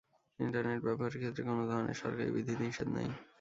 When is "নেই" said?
2.95-3.09